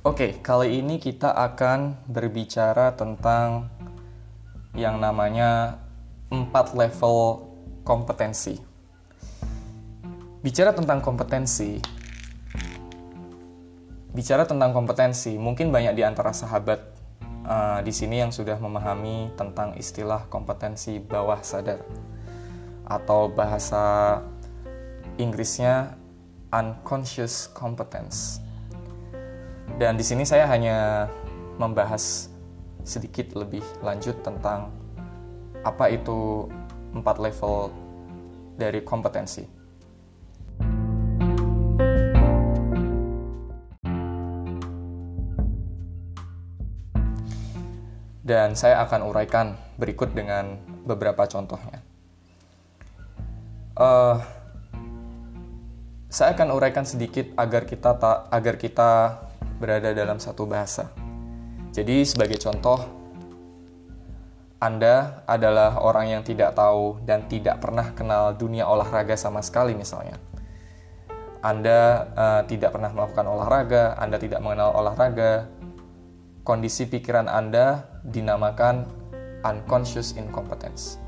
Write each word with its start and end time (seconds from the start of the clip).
Oke, 0.00 0.40
kali 0.40 0.80
ini 0.80 0.96
kita 0.96 1.28
akan 1.28 2.08
berbicara 2.08 2.96
tentang 2.96 3.68
yang 4.72 4.96
namanya 4.96 5.76
empat 6.32 6.72
level 6.72 7.44
kompetensi. 7.84 8.56
Bicara 10.40 10.72
tentang 10.72 11.04
kompetensi, 11.04 11.76
bicara 14.16 14.48
tentang 14.48 14.72
kompetensi, 14.72 15.36
mungkin 15.36 15.68
banyak 15.68 15.92
di 15.92 16.00
antara 16.00 16.32
sahabat 16.32 16.80
uh, 17.44 17.84
di 17.84 17.92
sini 17.92 18.24
yang 18.24 18.32
sudah 18.32 18.56
memahami 18.56 19.36
tentang 19.36 19.76
istilah 19.76 20.24
kompetensi 20.32 20.96
bawah 20.96 21.44
sadar 21.44 21.84
atau 22.88 23.28
bahasa 23.28 24.16
Inggrisnya 25.20 25.92
unconscious 26.48 27.52
competence. 27.52 28.48
Dan 29.80 29.96
di 29.96 30.04
sini 30.04 30.28
saya 30.28 30.44
hanya 30.44 31.08
membahas 31.56 32.28
sedikit 32.84 33.32
lebih 33.32 33.64
lanjut 33.80 34.12
tentang 34.20 34.68
apa 35.64 35.88
itu 35.88 36.44
empat 36.92 37.16
level 37.16 37.72
dari 38.60 38.84
kompetensi. 38.84 39.48
Dan 48.20 48.52
saya 48.52 48.84
akan 48.84 49.00
uraikan 49.08 49.56
berikut 49.80 50.12
dengan 50.12 50.60
beberapa 50.84 51.24
contohnya. 51.24 51.80
Uh, 53.80 54.20
saya 56.12 56.36
akan 56.36 56.52
uraikan 56.52 56.84
sedikit 56.84 57.32
agar 57.40 57.64
kita 57.64 57.96
tak 57.96 58.28
agar 58.28 58.60
kita 58.60 58.90
berada 59.60 59.92
dalam 59.92 60.16
satu 60.16 60.48
bahasa. 60.48 60.88
Jadi 61.70 62.02
sebagai 62.02 62.40
contoh, 62.40 62.80
Anda 64.58 65.22
adalah 65.28 65.78
orang 65.78 66.10
yang 66.18 66.22
tidak 66.24 66.56
tahu 66.56 66.98
dan 67.04 67.28
tidak 67.30 67.62
pernah 67.62 67.92
kenal 67.92 68.32
dunia 68.34 68.66
olahraga 68.66 69.14
sama 69.14 69.44
sekali 69.44 69.76
misalnya. 69.76 70.16
Anda 71.40 72.10
uh, 72.12 72.42
tidak 72.44 72.76
pernah 72.76 72.92
melakukan 72.92 73.24
olahraga, 73.24 73.96
Anda 73.96 74.20
tidak 74.20 74.44
mengenal 74.44 74.76
olahraga, 74.76 75.48
kondisi 76.44 76.84
pikiran 76.84 77.28
Anda 77.28 77.88
dinamakan 78.04 78.84
unconscious 79.44 80.16
incompetence. 80.20 81.00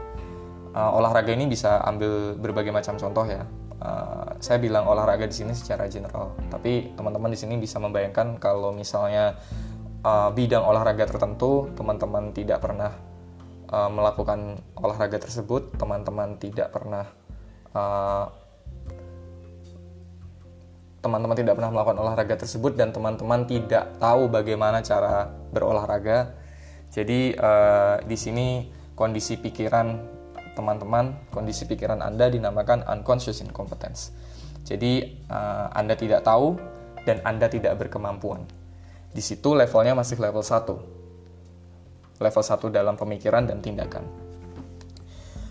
Uh, 0.72 0.88
olahraga 0.96 1.36
ini 1.36 1.44
bisa 1.44 1.84
ambil 1.84 2.32
berbagai 2.40 2.72
macam 2.72 2.96
contoh 2.96 3.28
ya. 3.28 3.44
Uh, 3.82 4.38
saya 4.38 4.62
bilang 4.62 4.86
olahraga 4.86 5.26
di 5.26 5.34
sini 5.34 5.58
secara 5.58 5.90
general, 5.90 6.38
tapi 6.46 6.94
teman-teman 6.94 7.34
di 7.34 7.38
sini 7.42 7.58
bisa 7.58 7.82
membayangkan 7.82 8.38
kalau 8.38 8.70
misalnya 8.70 9.34
uh, 10.06 10.30
bidang 10.30 10.62
olahraga 10.62 11.02
tertentu 11.02 11.66
teman-teman 11.74 12.30
tidak 12.30 12.62
pernah 12.62 12.94
uh, 13.74 13.90
melakukan 13.90 14.62
olahraga 14.78 15.18
tersebut, 15.18 15.74
teman-teman 15.82 16.38
tidak 16.38 16.70
pernah 16.70 17.10
uh, 17.74 18.30
teman-teman 21.02 21.34
tidak 21.34 21.58
pernah 21.58 21.74
melakukan 21.74 21.98
olahraga 21.98 22.34
tersebut 22.38 22.78
dan 22.78 22.94
teman-teman 22.94 23.50
tidak 23.50 23.98
tahu 23.98 24.30
bagaimana 24.30 24.78
cara 24.86 25.26
berolahraga. 25.50 26.38
Jadi 26.86 27.34
uh, 27.34 27.98
di 28.06 28.14
sini 28.14 28.70
kondisi 28.94 29.34
pikiran 29.42 30.21
teman-teman, 30.52 31.16
kondisi 31.32 31.64
pikiran 31.64 32.00
Anda 32.04 32.28
dinamakan 32.28 32.84
unconscious 32.84 33.40
incompetence. 33.40 34.12
Jadi 34.62 35.24
uh, 35.28 35.72
Anda 35.74 35.98
tidak 35.98 36.22
tahu 36.22 36.56
dan 37.02 37.18
Anda 37.26 37.50
tidak 37.50 37.76
berkemampuan. 37.82 38.46
Di 39.12 39.20
situ 39.20 39.52
levelnya 39.52 39.92
masih 39.92 40.16
level 40.16 40.40
1. 40.40 42.22
Level 42.22 42.44
1 42.44 42.70
dalam 42.70 42.94
pemikiran 42.94 43.44
dan 43.44 43.58
tindakan. 43.58 44.06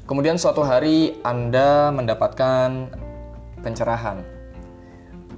Kemudian 0.07 0.39
suatu 0.39 0.65
hari 0.65 1.21
Anda 1.21 1.93
mendapatkan 1.93 2.89
pencerahan 3.61 4.25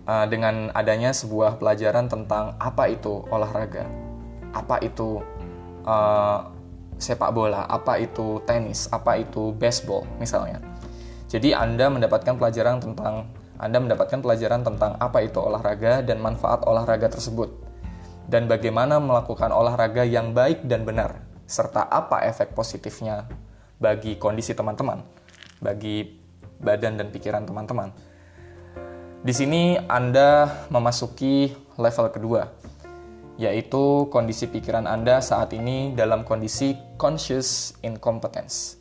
uh, 0.08 0.26
dengan 0.30 0.72
adanya 0.72 1.12
sebuah 1.12 1.60
pelajaran 1.60 2.08
tentang 2.08 2.56
apa 2.58 2.90
itu 2.90 3.28
olahraga, 3.28 3.86
apa 4.56 4.80
itu 4.86 5.20
uh, 5.84 6.53
sepak 7.04 7.36
bola, 7.36 7.68
apa 7.68 8.00
itu 8.00 8.40
tenis, 8.48 8.88
apa 8.88 9.20
itu 9.20 9.52
baseball 9.60 10.08
misalnya. 10.24 10.64
Jadi 11.28 11.52
Anda 11.52 11.92
mendapatkan 11.92 12.40
pelajaran 12.40 12.80
tentang 12.80 13.28
Anda 13.60 13.78
mendapatkan 13.84 14.24
pelajaran 14.24 14.64
tentang 14.64 14.96
apa 14.98 15.20
itu 15.24 15.40
olahraga 15.44 16.00
dan 16.00 16.24
manfaat 16.24 16.64
olahraga 16.64 17.12
tersebut 17.12 17.52
dan 18.28 18.48
bagaimana 18.48 19.00
melakukan 19.04 19.52
olahraga 19.52 20.08
yang 20.08 20.32
baik 20.32 20.64
dan 20.64 20.88
benar 20.88 21.20
serta 21.44 21.86
apa 21.92 22.24
efek 22.24 22.56
positifnya 22.56 23.28
bagi 23.78 24.16
kondisi 24.16 24.56
teman-teman, 24.56 25.04
bagi 25.60 26.08
badan 26.64 26.96
dan 26.96 27.12
pikiran 27.12 27.44
teman-teman. 27.44 27.92
Di 29.24 29.32
sini 29.36 29.76
Anda 29.88 30.64
memasuki 30.72 31.52
level 31.76 32.08
kedua, 32.12 32.48
yaitu 33.38 34.06
kondisi 34.14 34.46
pikiran 34.46 34.86
Anda 34.86 35.18
saat 35.18 35.58
ini 35.58 35.98
dalam 35.98 36.22
kondisi 36.22 36.78
conscious 37.02 37.74
incompetence. 37.82 38.78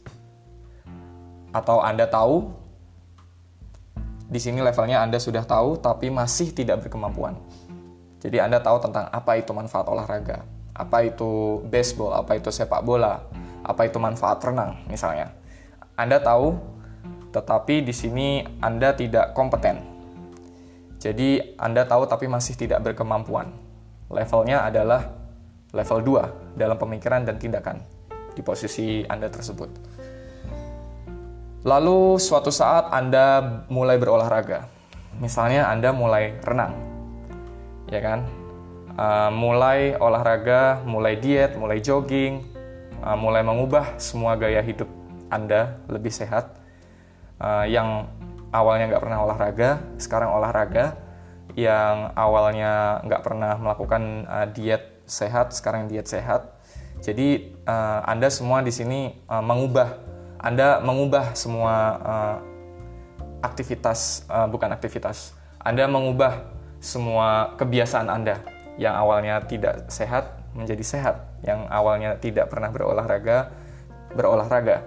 Atau 1.52 1.80
Anda 1.80 2.08
tahu, 2.08 2.52
di 4.28 4.40
sini 4.40 4.60
levelnya 4.60 5.04
Anda 5.04 5.20
sudah 5.20 5.44
tahu, 5.44 5.80
tapi 5.80 6.12
masih 6.12 6.52
tidak 6.52 6.84
berkemampuan. 6.84 7.36
Jadi 8.20 8.40
Anda 8.40 8.60
tahu 8.60 8.80
tentang 8.80 9.08
apa 9.08 9.40
itu 9.40 9.52
manfaat 9.56 9.88
olahraga, 9.88 10.44
apa 10.76 10.98
itu 11.04 11.60
baseball, 11.68 12.16
apa 12.16 12.36
itu 12.36 12.48
sepak 12.52 12.84
bola, 12.84 13.24
apa 13.64 13.88
itu 13.88 13.96
manfaat 13.96 14.40
renang 14.44 14.84
misalnya. 14.88 15.32
Anda 15.96 16.20
tahu, 16.20 16.56
tetapi 17.32 17.84
di 17.84 17.92
sini 17.92 18.44
Anda 18.60 18.92
tidak 18.96 19.32
kompeten. 19.36 19.80
Jadi 21.02 21.58
Anda 21.58 21.82
tahu 21.82 22.06
tapi 22.06 22.30
masih 22.30 22.54
tidak 22.54 22.78
berkemampuan 22.86 23.71
levelnya 24.12 24.68
adalah 24.68 25.08
level 25.72 26.00
2 26.04 26.60
dalam 26.60 26.76
pemikiran 26.76 27.24
dan 27.24 27.40
tindakan 27.40 27.80
di 28.36 28.40
posisi 28.44 29.00
Anda 29.08 29.32
tersebut. 29.32 29.70
Lalu 31.62 32.18
suatu 32.18 32.50
saat 32.50 32.90
Anda 32.92 33.62
mulai 33.70 33.96
berolahraga. 33.96 34.68
Misalnya 35.22 35.70
Anda 35.70 35.94
mulai 35.94 36.36
renang. 36.42 36.74
Ya 37.88 38.00
kan? 38.02 38.26
Uh, 38.92 39.30
mulai 39.32 39.96
olahraga, 39.96 40.84
mulai 40.84 41.16
diet, 41.16 41.56
mulai 41.56 41.80
jogging, 41.80 42.44
uh, 43.00 43.16
mulai 43.16 43.40
mengubah 43.40 43.96
semua 43.96 44.36
gaya 44.36 44.60
hidup 44.60 44.90
Anda 45.32 45.80
lebih 45.88 46.12
sehat. 46.12 46.60
Uh, 47.40 47.64
yang 47.64 48.04
awalnya 48.52 48.92
nggak 48.92 49.02
pernah 49.02 49.24
olahraga, 49.24 49.80
sekarang 49.96 50.34
olahraga 50.34 50.98
yang 51.52 52.16
awalnya 52.16 53.04
nggak 53.04 53.22
pernah 53.22 53.54
melakukan 53.60 54.24
uh, 54.24 54.46
diet 54.48 55.04
sehat 55.04 55.52
sekarang 55.52 55.88
diet 55.90 56.08
sehat. 56.08 56.48
Jadi 57.02 57.52
uh, 57.66 58.00
anda 58.06 58.30
semua 58.32 58.64
di 58.64 58.72
sini 58.72 59.20
uh, 59.28 59.42
mengubah. 59.42 59.98
Anda 60.42 60.82
mengubah 60.82 61.38
semua 61.38 61.74
uh, 62.02 62.36
aktivitas 63.42 64.26
uh, 64.30 64.46
bukan 64.48 64.70
aktivitas. 64.72 65.34
Anda 65.62 65.86
mengubah 65.86 66.50
semua 66.82 67.54
kebiasaan 67.58 68.10
anda 68.10 68.42
yang 68.74 68.98
awalnya 68.98 69.38
tidak 69.46 69.86
sehat 69.92 70.42
menjadi 70.52 70.82
sehat 70.82 71.16
yang 71.46 71.70
awalnya 71.70 72.18
tidak 72.18 72.50
pernah 72.50 72.70
berolahraga 72.74 73.54
berolahraga. 74.14 74.82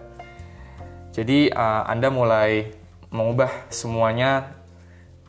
Jadi 1.16 1.48
uh, 1.52 1.88
anda 1.88 2.12
mulai 2.12 2.76
mengubah 3.08 3.72
semuanya 3.72 4.55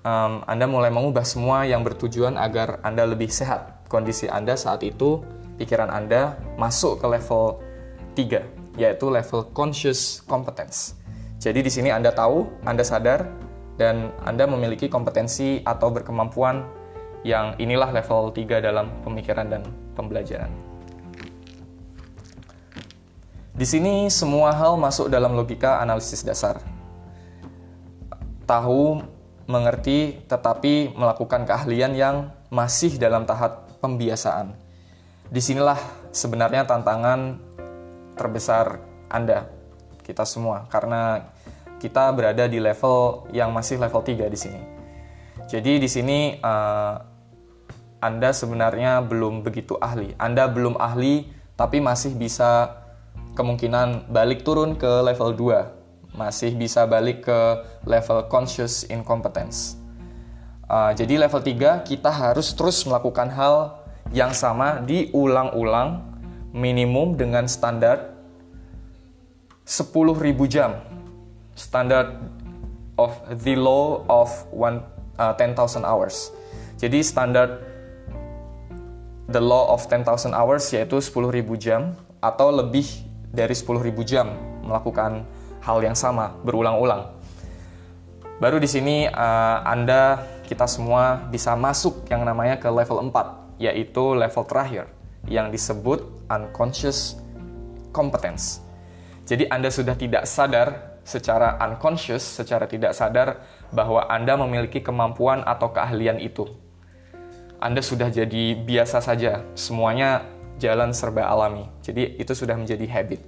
um, 0.07 0.47
Anda 0.47 0.71
mulai 0.71 0.95
mengubah 0.95 1.27
semua 1.27 1.67
yang 1.67 1.83
bertujuan 1.83 2.39
agar 2.39 2.79
Anda 2.87 3.03
lebih 3.03 3.29
sehat. 3.29 3.91
Kondisi 3.91 4.31
Anda 4.31 4.55
saat 4.55 4.87
itu, 4.87 5.27
pikiran 5.59 5.91
Anda 5.91 6.39
masuk 6.55 7.03
ke 7.03 7.07
level 7.11 7.59
3, 8.15 8.79
yaitu 8.79 9.07
level 9.11 9.51
conscious 9.51 10.23
competence. 10.31 10.95
Jadi 11.43 11.67
di 11.67 11.71
sini 11.71 11.91
Anda 11.91 12.15
tahu, 12.15 12.63
Anda 12.63 12.87
sadar, 12.87 13.27
dan 13.77 14.15
Anda 14.25 14.49
memiliki 14.49 14.89
kompetensi 14.89 15.61
atau 15.61 15.93
berkemampuan 15.93 16.65
yang 17.27 17.59
inilah 17.59 17.93
level 17.93 18.33
3 18.33 18.63
dalam 18.63 18.89
pemikiran 19.03 19.51
dan 19.51 19.63
pembelajaran. 19.99 20.49
Di 23.57 23.65
sini 23.65 24.13
semua 24.13 24.53
hal 24.53 24.77
masuk 24.77 25.09
dalam 25.09 25.33
logika 25.33 25.81
analisis 25.81 26.21
dasar. 26.21 26.61
Tahu 28.45 29.01
mengerti 29.47 30.27
tetapi 30.27 30.95
melakukan 30.95 31.47
keahlian 31.47 31.95
yang 31.95 32.17
masih 32.51 32.99
dalam 32.99 33.27
tahap 33.27 33.67
pembiasaan. 33.79 34.55
Di 35.27 35.43
sinilah 35.43 35.79
sebenarnya 36.15 36.67
tantangan 36.67 37.39
terbesar 38.15 38.79
Anda, 39.11 39.47
kita 40.03 40.23
semua, 40.27 40.67
karena 40.71 41.31
kita 41.79 42.11
berada 42.15 42.47
di 42.47 42.59
level 42.59 43.29
yang 43.35 43.51
masih 43.51 43.79
level 43.79 44.03
3 44.03 44.27
di 44.33 44.39
sini. 44.39 44.63
Jadi 45.47 45.79
di 45.79 45.87
sini 45.87 46.35
uh, 46.43 46.95
Anda 48.03 48.31
sebenarnya 48.35 49.03
belum 49.05 49.47
begitu 49.47 49.79
ahli. 49.79 50.15
Anda 50.19 50.51
belum 50.51 50.79
ahli 50.79 51.31
tapi 51.55 51.79
masih 51.79 52.19
bisa 52.19 52.83
kemungkinan 53.37 54.11
balik 54.11 54.43
turun 54.43 54.75
ke 54.75 54.89
level 55.05 55.37
2. 55.37 55.76
Masih 56.15 56.55
bisa 56.55 56.87
balik 56.87 57.27
ke 57.27 57.39
level 57.89 58.29
conscious 58.31 58.87
incompetence. 58.87 59.81
Uh, 60.67 60.91
jadi 60.95 61.27
level 61.27 61.43
3 61.43 61.87
kita 61.87 62.11
harus 62.11 62.51
terus 62.55 62.83
melakukan 62.87 63.31
hal 63.31 63.87
yang 64.11 64.35
sama 64.35 64.83
diulang-ulang 64.83 66.03
minimum 66.51 67.15
dengan 67.15 67.47
standar 67.47 68.15
10.000 69.67 70.23
jam. 70.47 70.79
Standard 71.55 72.19
of 72.99 73.13
the 73.45 73.55
law 73.55 74.03
of 74.07 74.31
uh, 74.55 75.35
10,000 75.35 75.85
hours. 75.85 76.33
Jadi 76.77 77.01
standar 77.01 77.63
the 79.27 79.43
law 79.43 79.75
of 79.75 79.83
10,000 79.91 80.07
hours 80.35 80.71
yaitu 80.71 81.03
10.000 81.03 81.47
jam 81.59 81.95
atau 82.23 82.55
lebih 82.55 82.87
dari 83.35 83.53
10.000 83.53 83.83
jam 84.07 84.31
melakukan 84.63 85.27
hal 85.67 85.83
yang 85.83 85.99
sama 85.99 86.39
berulang-ulang. 86.47 87.11
Baru 88.39 88.63
di 88.63 88.71
sini 88.71 89.11
uh, 89.11 89.59
Anda 89.67 90.23
kita 90.47 90.71
semua 90.71 91.27
bisa 91.27 91.59
masuk 91.59 92.07
yang 92.07 92.23
namanya 92.23 92.63
ke 92.63 92.71
level 92.71 93.03
4 93.11 93.59
yaitu 93.59 94.15
level 94.15 94.45
terakhir 94.47 94.87
yang 95.27 95.51
disebut 95.51 96.07
unconscious 96.31 97.19
competence. 97.91 98.63
Jadi 99.27 99.51
Anda 99.51 99.75
sudah 99.75 99.99
tidak 99.99 100.31
sadar 100.31 101.03
secara 101.03 101.59
unconscious, 101.59 102.23
secara 102.23 102.71
tidak 102.71 102.95
sadar 102.95 103.43
bahwa 103.75 104.07
Anda 104.07 104.39
memiliki 104.39 104.79
kemampuan 104.79 105.43
atau 105.43 105.75
keahlian 105.75 106.23
itu 106.23 106.47
anda 107.57 107.81
sudah 107.81 108.13
jadi 108.13 108.53
biasa 108.53 109.01
saja, 109.01 109.41
semuanya 109.57 110.29
jalan 110.61 110.93
serba 110.93 111.25
alami. 111.25 111.65
Jadi 111.81 112.21
itu 112.21 112.37
sudah 112.37 112.53
menjadi 112.53 112.85
habit. 112.85 113.25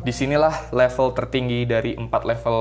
Di 0.00 0.12
sinilah 0.16 0.72
level 0.72 1.12
tertinggi 1.12 1.68
dari 1.68 1.92
empat 1.92 2.24
level 2.24 2.58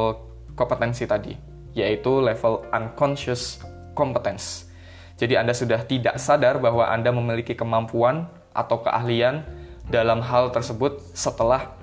kompetensi 0.60 1.08
tadi, 1.08 1.32
yaitu 1.72 2.20
level 2.20 2.68
unconscious 2.68 3.64
competence. 3.96 4.68
Jadi 5.16 5.40
Anda 5.40 5.56
sudah 5.56 5.84
tidak 5.88 6.20
sadar 6.20 6.60
bahwa 6.60 6.88
Anda 6.92 7.16
memiliki 7.16 7.56
kemampuan 7.56 8.28
atau 8.52 8.84
keahlian 8.84 9.48
dalam 9.88 10.20
hal 10.20 10.52
tersebut 10.52 11.00
setelah 11.16 11.76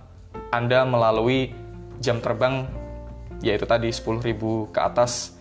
Anda 0.53 0.85
melalui 0.85 1.57
jam 2.05 2.21
terbang 2.21 2.69
yaitu 3.45 3.69
tadi 3.69 3.93
10.000 3.93 4.73
ke 4.73 4.81
atas 4.81 5.37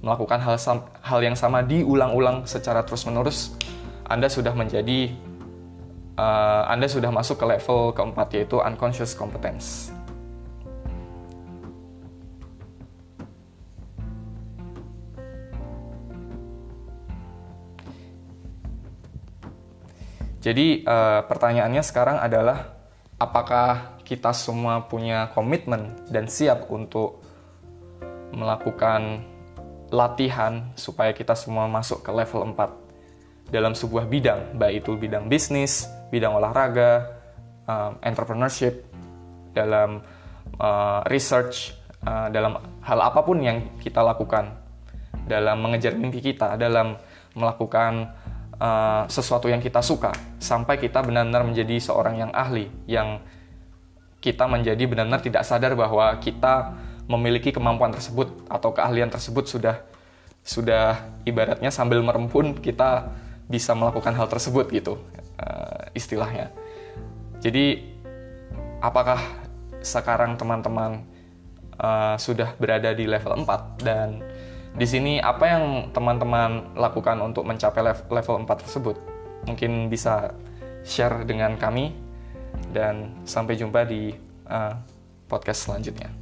melakukan 0.00 0.38
hal, 0.42 0.56
hal 1.02 1.20
yang 1.22 1.36
sama 1.36 1.62
diulang-ulang 1.62 2.46
secara 2.46 2.82
terus-menerus, 2.86 3.54
Anda 4.06 4.30
sudah 4.30 4.54
menjadi 4.54 5.12
uh, 6.20 6.62
Anda 6.68 6.84
sudah 6.84 7.08
masuk 7.08 7.40
ke 7.40 7.46
level 7.48 7.96
keempat 7.96 8.28
yaitu 8.36 8.60
unconscious 8.60 9.16
competence. 9.16 9.88
Jadi 20.40 20.88
uh, 20.88 21.20
pertanyaannya 21.28 21.84
sekarang 21.84 22.16
adalah 22.16 22.72
apakah 23.20 24.00
kita 24.08 24.32
semua 24.32 24.88
punya 24.88 25.28
komitmen 25.36 25.92
dan 26.08 26.32
siap 26.32 26.72
untuk 26.72 27.20
melakukan 28.32 29.20
latihan 29.92 30.72
supaya 30.80 31.12
kita 31.12 31.36
semua 31.36 31.68
masuk 31.68 32.00
ke 32.00 32.08
level 32.08 32.56
4 32.56 32.89
dalam 33.50 33.74
sebuah 33.74 34.06
bidang, 34.06 34.56
baik 34.56 34.86
itu 34.86 34.94
bidang 34.94 35.26
bisnis, 35.26 35.90
bidang 36.14 36.38
olahraga, 36.38 37.20
um, 37.66 37.98
entrepreneurship, 38.00 38.86
dalam 39.50 40.00
uh, 40.62 41.02
research, 41.10 41.74
uh, 42.06 42.30
dalam 42.30 42.56
hal 42.82 42.98
apa 43.02 43.20
pun 43.26 43.42
yang 43.42 43.74
kita 43.82 44.00
lakukan, 44.00 44.54
dalam 45.26 45.58
mengejar 45.60 45.98
mimpi 45.98 46.22
kita, 46.22 46.54
dalam 46.54 46.94
melakukan 47.34 48.14
uh, 48.56 49.04
sesuatu 49.10 49.50
yang 49.50 49.58
kita 49.58 49.82
suka, 49.82 50.14
sampai 50.38 50.78
kita 50.78 51.02
benar-benar 51.02 51.42
menjadi 51.42 51.76
seorang 51.82 52.22
yang 52.22 52.30
ahli, 52.30 52.70
yang 52.86 53.18
kita 54.22 54.46
menjadi 54.46 54.86
benar-benar 54.86 55.26
tidak 55.26 55.42
sadar 55.42 55.74
bahwa 55.74 56.14
kita 56.22 56.76
memiliki 57.10 57.50
kemampuan 57.50 57.90
tersebut 57.90 58.46
atau 58.46 58.70
keahlian 58.70 59.10
tersebut 59.10 59.50
sudah 59.50 59.82
sudah 60.46 61.10
ibaratnya 61.26 61.68
sambil 61.68 62.00
merempun 62.00 62.54
kita 62.56 63.10
bisa 63.50 63.74
melakukan 63.74 64.14
hal 64.14 64.30
tersebut 64.30 64.70
gitu 64.70 65.02
uh, 65.42 65.90
istilahnya. 65.92 66.54
Jadi 67.42 67.82
apakah 68.78 69.18
sekarang 69.82 70.38
teman-teman 70.38 71.02
uh, 71.82 72.14
sudah 72.14 72.54
berada 72.62 72.94
di 72.94 73.10
level 73.10 73.42
4 73.42 73.82
dan 73.82 74.22
di 74.70 74.86
sini 74.86 75.18
apa 75.18 75.44
yang 75.50 75.64
teman-teman 75.90 76.78
lakukan 76.78 77.18
untuk 77.18 77.42
mencapai 77.42 77.82
level 78.06 78.46
4 78.46 78.62
tersebut? 78.62 78.96
Mungkin 79.50 79.90
bisa 79.90 80.30
share 80.86 81.26
dengan 81.26 81.58
kami 81.58 81.90
dan 82.70 83.18
sampai 83.26 83.58
jumpa 83.58 83.82
di 83.82 84.14
uh, 84.46 84.78
podcast 85.26 85.66
selanjutnya. 85.66 86.19